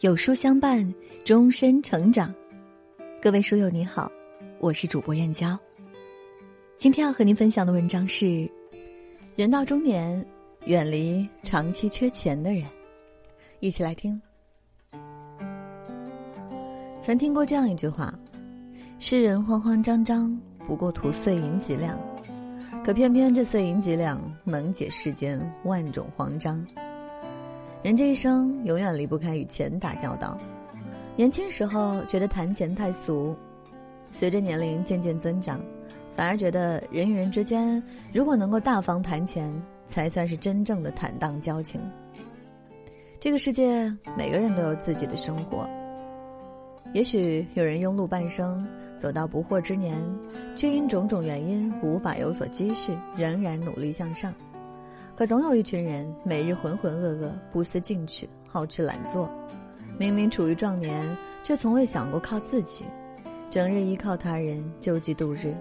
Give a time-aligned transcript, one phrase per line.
[0.00, 0.94] 有书相伴，
[1.26, 2.34] 终身成长。
[3.20, 4.10] 各位书友你好，
[4.58, 5.58] 我是主播燕娇。
[6.78, 8.50] 今天要和您分享的文章是：
[9.36, 10.24] 人到中年，
[10.64, 12.64] 远离长期缺钱的人。
[13.58, 14.18] 一起来听。
[17.02, 18.18] 曾听过这样一句话：
[18.98, 20.34] 世人慌慌张张，
[20.66, 22.00] 不过图碎银几两，
[22.82, 26.66] 可偏偏这碎银几两，能解世间万种慌张。
[27.82, 30.38] 人这一生永远离不开与钱打交道。
[31.16, 33.34] 年轻时候觉得谈钱太俗，
[34.12, 35.60] 随着年龄渐渐增长，
[36.14, 37.82] 反而觉得人与人之间
[38.12, 39.50] 如果能够大方谈钱，
[39.86, 41.80] 才算是真正的坦荡交情。
[43.18, 45.66] 这个世界每个人都有自己的生活，
[46.92, 48.66] 也许有人庸碌半生，
[48.98, 49.96] 走到不惑之年，
[50.54, 54.32] 却因种种原因无法有所积蓄，仍然努力向上。
[55.20, 59.30] 可总有一群人每日浑浑噩噩、不思进取、好吃懒做，
[59.98, 62.86] 明明处于壮年，却从未想过靠自己，
[63.50, 65.54] 整日依靠他人救济度日，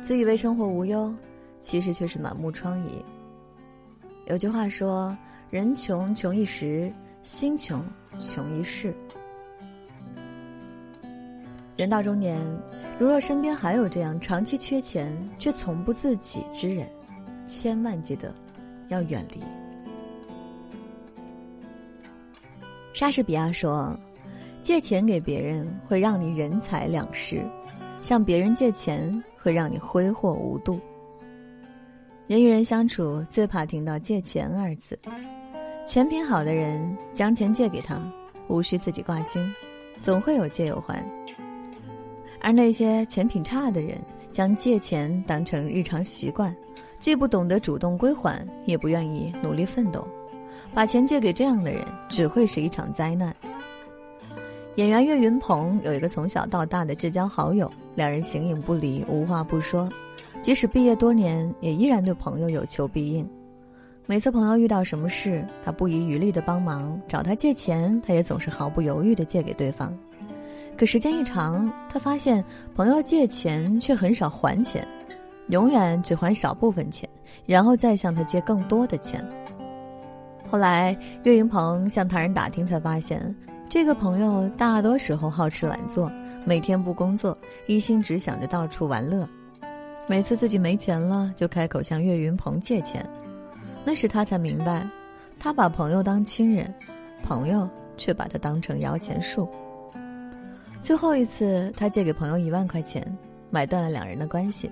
[0.00, 1.12] 自以为生活无忧，
[1.58, 3.02] 其实却是满目疮痍。
[4.26, 5.18] 有句话说
[5.50, 6.88] ：“人穷穷一时，
[7.24, 7.84] 心穷
[8.20, 8.94] 穷一世。”
[11.76, 12.40] 人到中年，
[12.96, 16.88] 如若身边还有这样长期缺钱却从不自己之人，
[17.44, 18.32] 千万记得。
[18.88, 19.42] 要远离。
[22.92, 23.96] 莎士比亚说
[24.60, 27.40] ：“借钱给别人会让你人财两失，
[28.00, 30.80] 向别人借钱会让你挥霍无度。”
[32.26, 34.98] 人与人相处最怕听到“借钱”二字。
[35.86, 37.98] 钱品好的人将钱借给他，
[38.48, 39.42] 无需自己挂心，
[40.02, 41.02] 总会有借有还；
[42.40, 43.98] 而那些钱品差的人，
[44.30, 46.54] 将借钱当成日常习惯。
[46.98, 50.06] 既不懂得主动归还，也不愿意努力奋斗，
[50.74, 53.34] 把钱借给这样的人，只会是一场灾难。
[54.76, 59.88] 演员岳云鹏有一个从小到大的至交好友，两人形影不离，无话不说，
[60.40, 63.28] 即使毕业多年，也依然对朋友有求必应。
[64.06, 69.92] 每次朋友遇到什么事，他不遗余力的帮忙，找他借钱，他也总是毫不犹豫的借给对方。
[70.76, 72.42] 可时间一长，他发现
[72.74, 74.86] 朋友借钱却很少还钱。
[75.48, 77.08] 永远只还少部分钱，
[77.46, 79.24] 然后再向他借更多的钱。
[80.50, 83.34] 后来，岳云鹏向他人打听，才发现
[83.68, 86.10] 这个朋友大多时候好吃懒做，
[86.46, 89.28] 每天不工作，一心只想着到处玩乐。
[90.06, 93.06] 每次自己没钱了，就开口向岳云鹏借钱。
[93.84, 94.86] 那时他才明白，
[95.38, 96.74] 他把朋友当亲人，
[97.22, 99.46] 朋友却把他当成摇钱树。
[100.82, 103.02] 最后一次，他借给朋友一万块钱，
[103.50, 104.70] 买断了两人的关系。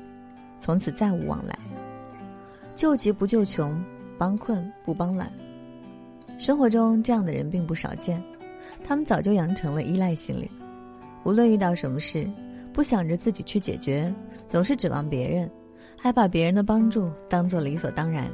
[0.59, 1.59] 从此再无往来。
[2.75, 3.83] 救急不救穷，
[4.19, 5.33] 帮困不帮懒。
[6.39, 8.23] 生活中这样的人并不少见，
[8.85, 10.51] 他们早就养成了依赖心理，
[11.25, 12.29] 无论遇到什么事，
[12.73, 14.15] 不想着自己去解决，
[14.47, 15.51] 总是指望别人，
[15.99, 18.31] 还把别人的帮助当做理所当然。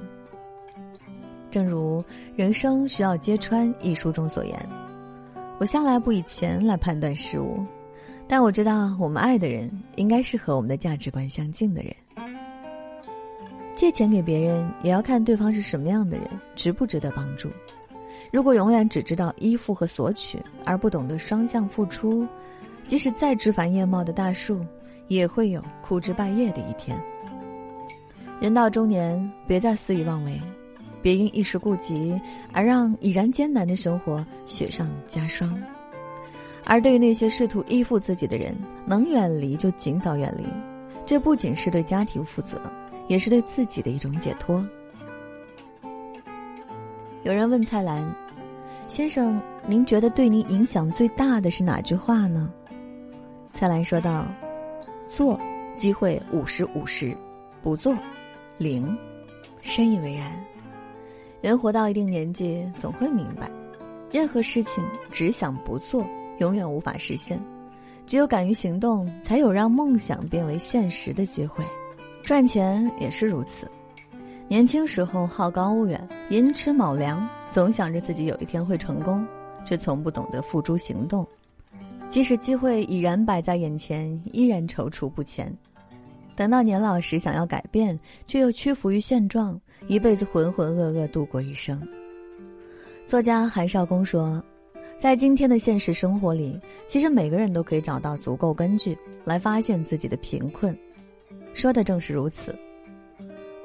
[1.48, 2.02] 正如
[2.34, 4.58] 《人生需要揭穿》一书中所言
[5.60, 7.64] ：“我向来不以钱来判断事物，
[8.26, 11.94] 但我知道我们爱的人应该是和我们的价值观相近的人。”
[13.82, 17.50] 借钱给别人也要看对方是什么样的人，值不值得帮助。
[18.30, 22.24] 如果永远只知道依附和索取，而不懂得双向付出，
[22.84, 24.64] 即使再枝繁叶茂的大树，
[25.08, 26.96] 也会有枯枝败叶的一天。
[28.40, 30.40] 人到中年，别再肆意妄为，
[31.02, 32.16] 别因一时顾及
[32.52, 35.60] 而让已然艰难的生活雪上加霜。
[36.64, 38.56] 而对于那些试图依附自己的人，
[38.86, 40.44] 能远离就尽早远离，
[41.04, 42.62] 这不仅是对家庭负责。
[43.08, 44.66] 也是对自己的一种解脱。
[47.24, 48.04] 有人问蔡澜
[48.88, 52.52] ：“先生，您觉得对您影响最大的是哪句话呢？”
[53.54, 54.26] 蔡澜说道
[55.06, 55.38] ：“做，
[55.76, 57.16] 机会五十五十；
[57.62, 57.94] 不做，
[58.58, 58.96] 零。”
[59.62, 60.32] 深以为然。
[61.40, 63.48] 人活到一定年纪，总会明白，
[64.10, 64.82] 任何事情
[65.12, 66.04] 只想不做，
[66.38, 67.40] 永远无法实现。
[68.04, 71.64] 只有敢于行动，才有让梦想变为现实的机会。
[72.24, 73.68] 赚钱也是如此，
[74.48, 79.26] 年轻时候好高骛远，寅吃卯粮，总想着自己有一天会成功，
[79.64, 81.26] 却从不懂得付诸行动。
[82.08, 85.52] 即使机会已然摆在眼前，依然踌躇不前。
[86.36, 91.80] 等到年老时，想要改变，却又屈服于现状，一辈子浑浑噩噩度过一生。
[93.06, 94.42] 作家韩少功说
[94.96, 100.76] ：“在今天的现实生活里，其实每个人都可以找到足够根据来发现自己的贫困。”
[101.54, 102.54] 说的正是如此。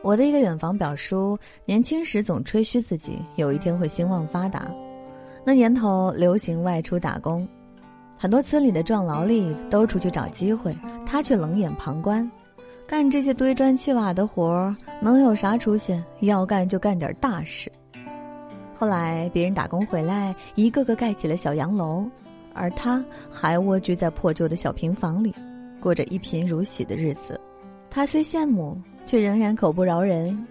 [0.04, 4.72] 我的一个远房表叔，年轻时总吹嘘自己有一天会兴旺发达，
[5.44, 7.48] 那年头流行外出打工，
[8.18, 12.30] 很多村里的壮劳力都出去找机会，他却冷眼旁观，
[12.86, 16.02] 干这些堆砖砌瓦的活儿，能有啥出息？
[16.22, 17.70] 要干就干点大事。
[18.78, 22.06] 后来别人打工回来，一个个盖起了小洋楼，
[22.54, 25.34] 而他还蜗居在破旧的小平房里，
[25.82, 27.38] 过着一贫如洗的日子。
[27.98, 30.46] 他虽羡慕，却仍然口不饶人。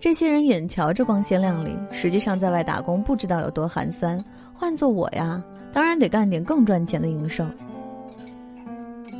[0.00, 4.20] 这些人眼瞧着光鲜亮丽，实际上在外打工不知道有多寒酸。
[4.52, 5.40] 换做我呀，
[5.72, 7.48] 当然得干点更赚钱的营生。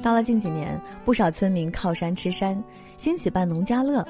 [0.02, 2.60] 到了近几年，不少村民靠山吃山，
[2.96, 4.04] 兴起办农家乐。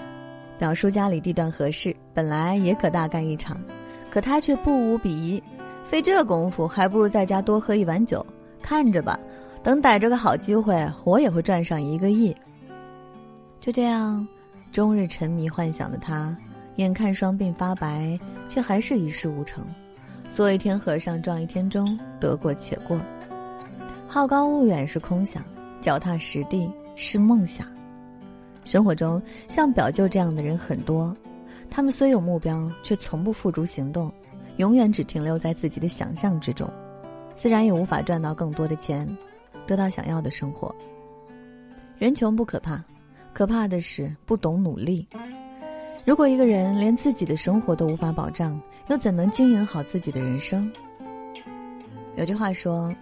[0.57, 3.61] 表叔家里地段合适，本来也可大干一场，
[4.11, 5.43] 可他却不无鄙夷，
[5.85, 8.25] 费这功夫还不如在家多喝一碗酒。
[8.63, 9.21] 看着吧，
[9.63, 12.35] 等逮着个好机会，我也会赚上一个亿。
[13.62, 14.26] 就这样，
[14.73, 16.37] 终日沉迷幻想的他。
[16.76, 18.19] 眼看双鬓发白，
[18.49, 19.64] 却还是一事无成。
[20.32, 23.00] 做一天和尚撞一天钟，得过且过。
[24.09, 25.44] 好高骛远是空想，
[25.81, 27.64] 脚踏实地是梦想。
[28.64, 31.17] 生活中像表舅这样的人很多，
[31.70, 34.12] 他们虽有目标，却从不付诸行动，
[34.56, 36.69] 永远只停留在自己的想象之中，
[37.37, 39.06] 自然也无法赚到更多的钱，
[39.69, 40.75] 得到想要的生活。
[41.97, 42.82] 人穷不可怕，
[43.32, 45.06] 可怕的是不懂努力。
[46.05, 50.70] 如果一个人连自己的生活都无法保障，又怎能经营好自己的人生？
[52.17, 52.94] 有句话说：“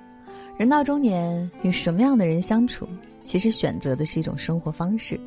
[0.57, 2.87] 人到中年，与什么样的人相处，
[3.23, 5.19] 其实选择的是一种生活方式。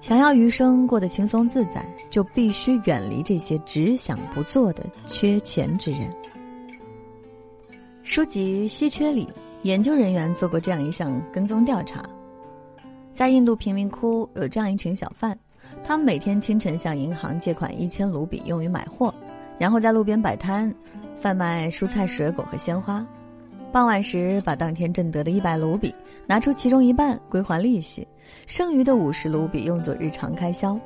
[0.00, 6.08] 想要余生过得轻松自在，就必须远离这些只想不做的缺钱之人。”
[8.04, 9.28] 书籍《稀缺》里，
[9.62, 12.02] 研究人员做过这样一项跟踪调查：
[13.18, 15.36] 在印度贫民窟，有这样一群小贩。
[15.82, 19.12] 他们每天清晨向银行借款一千卢比用于买货，
[19.58, 20.72] 然后在路边摆摊，
[21.16, 23.04] 贩卖蔬菜、水果和鲜花。
[23.72, 25.92] 傍晚时，把当天挣得的一百卢比
[26.28, 28.06] 拿出其中一半归还利息，
[28.46, 30.78] 剩余的五十卢比用作日常开销。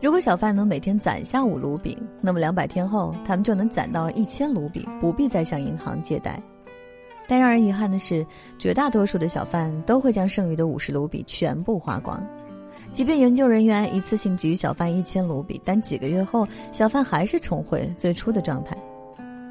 [0.00, 6.42] 如果小贩能每天攒下五卢比，那么两百天后，他们就能攒到一千卢比，不必再向银行借贷。
[7.28, 8.26] 但让人遗憾的是，
[8.58, 12.26] 绝大多数的小贩都会将剩余的五十卢比全部花光。
[12.90, 18.74] 即便研究人员一次性给予小贩一千卢比，但几个月后，小贩还是重回最初的状态。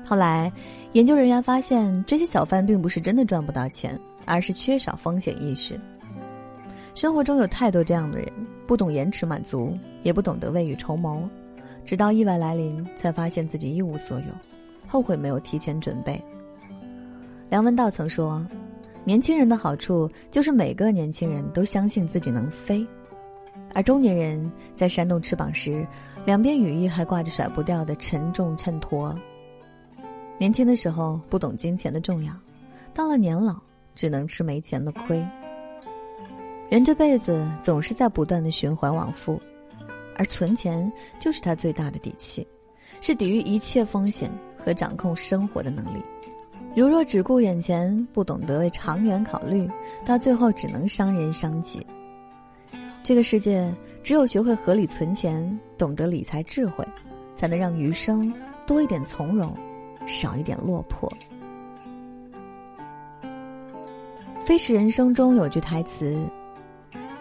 [0.03, 0.51] 后来，
[0.93, 5.79] 研究人员发现，这些小贩并不是真的赚不到钱，而是缺少风险意识。
[6.95, 8.27] 生活中有太多这样的人，
[8.65, 11.29] 不懂延迟满足，也不懂得未雨绸缪，
[11.85, 14.25] 直到意外来临，才发现自己一无所有，
[14.87, 16.19] 后悔没有提前准备。
[17.49, 18.45] 梁文道曾说
[19.05, 22.85] ：“年轻人的好处就是每个年轻人都相信自己能飞。”
[23.73, 25.85] 而中年人在扇动翅膀时，
[26.25, 29.15] 两边羽翼还挂着甩不掉的沉重衬托。
[30.37, 32.33] 年轻的时候不懂金钱的重要，
[32.93, 33.55] 到了年老
[33.95, 35.25] 只能吃没钱的亏。
[36.69, 39.41] 人这辈子总是在不断的循环往复，
[40.17, 42.45] 而存钱就是他最大的底气，
[42.99, 46.01] 是抵御一切风险和掌控生活的能力。
[46.77, 49.67] 如若只顾眼前，不懂得为长远考虑，
[50.05, 51.83] 到最后只能伤人伤己。
[53.01, 56.87] 这个世界，只有学会合理存钱，懂得理财智慧，
[57.35, 58.31] 才能让余生
[58.67, 59.51] 多一点从容，
[60.05, 61.11] 少一点落魄。
[64.45, 66.15] 《飞驰人生》中有句台词：“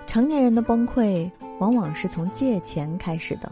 [0.07, 3.50] 成年人的崩溃，往往是从借钱开始的。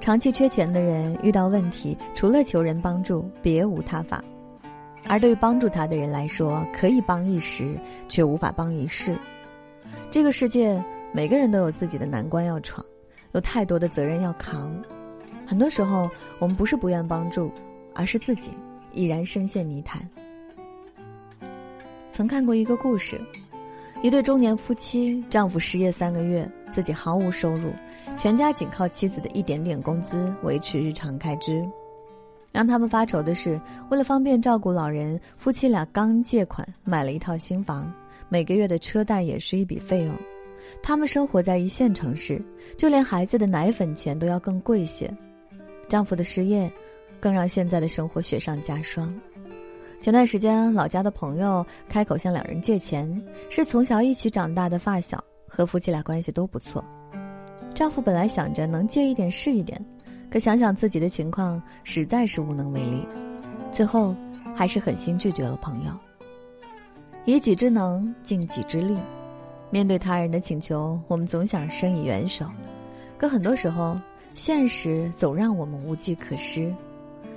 [0.00, 4.22] 长期缺钱的人，遇到问题除了求人帮助，别无他法。
[5.08, 7.76] 而对于帮助他的人来说，可以帮一时，
[8.08, 9.16] 却无法帮一世。
[10.10, 12.84] 这个世界。”每个人都有自己的难关要闯，
[13.32, 14.70] 有太多的责任要扛。
[15.46, 17.50] 很多时候，我们不是不愿帮助，
[17.94, 18.52] 而是自己
[18.92, 20.06] 已然深陷泥潭。
[22.12, 23.18] 曾看过一个故事，
[24.02, 27.72] 一对中年夫妻，丈夫失业三个月，自己毫无收入，
[28.14, 31.66] 全家仅靠妻子的一点点工资维持日常开支。
[32.58, 33.56] 让他们发愁的是，
[33.88, 37.88] 为了方便照顾老人，夫妻俩刚借款买了一套新房，
[38.28, 40.12] 每个月的车贷也是一笔费用。
[40.82, 42.44] 他们生活在一线城市，
[42.76, 45.08] 就连孩子的奶粉钱都要更贵些。
[45.86, 46.68] 丈夫的失业，
[47.20, 49.14] 更让现在的生活雪上加霜。
[50.00, 53.08] 前段时间，老家的朋友开口向两人借钱，
[53.48, 56.84] 是从小一起长大的发小，和夫妻俩关系都不错。
[57.72, 59.80] 丈夫本来想着能借一点是一点，
[60.30, 63.06] 可想想自己的情况，实在是无能为力，
[63.72, 64.14] 最后
[64.54, 65.92] 还是狠心拒绝了朋友。
[67.24, 68.96] 以己之能尽己之力。
[69.70, 72.46] 面对他人的请求，我们总想伸以援手，
[73.18, 74.00] 可很多时候，
[74.32, 76.74] 现实总让我们无计可施。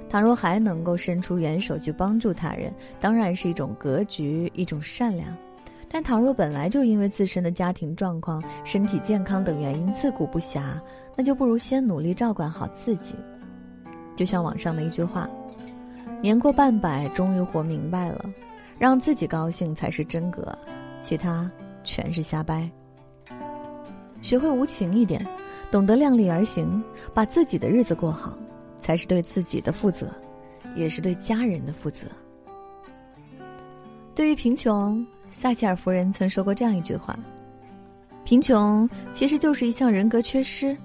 [0.09, 5.27] 倘若还能够伸出援手去帮助他人，当然是一种格局，一种善良。
[5.93, 10.79] 但倘若本来就因为自身的家庭状况、身体健康等原因自顾不暇，
[11.17, 13.13] 那就不如先努力照管好自己。
[14.15, 15.29] 就像网上的一句话
[16.21, 18.23] ：“年过半百，终于活明白了，
[18.79, 20.57] 让自己高兴才是真格，
[21.01, 21.51] 其他
[21.83, 22.69] 全是瞎掰。”
[24.21, 25.27] 学会无情一点，
[25.71, 26.81] 懂得量力而行，
[27.13, 28.33] 把自己的日子过好，
[28.77, 30.07] 才是对自己的负责，
[30.73, 32.07] 也是对家人的负责。
[34.15, 35.05] 对于贫穷。
[35.31, 37.17] 撒切尔夫人曾说过这样一句话
[38.23, 40.75] ：“贫穷其实就是一项人格缺失，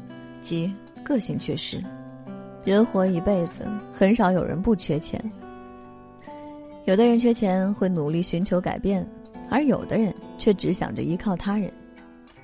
[0.40, 0.72] 即
[1.04, 1.82] 个性缺失。
[2.64, 5.20] 人活一辈子，很少有人不缺钱。
[6.84, 9.06] 有的人缺钱会努力寻求改变，
[9.50, 11.70] 而有的人却只想着依靠他人。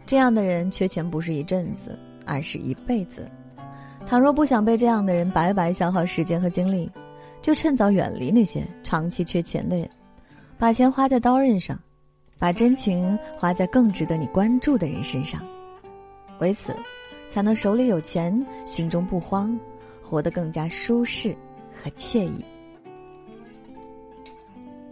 [0.05, 3.27] 这样的人缺钱不是一阵子，而是一辈子。
[4.05, 6.91] 倘若不想被这样的人白白消耗时间和精力，
[7.41, 9.89] 就趁早远离那些长期缺钱的人，
[10.59, 11.79] 把钱花在刀刃上。”
[12.43, 15.41] 把真情花在更值得你关注的人身上，
[16.41, 16.75] 为此，
[17.31, 19.57] 才能手里有钱，心中不慌，
[20.03, 21.37] 活得更加舒适
[21.73, 22.45] 和惬意。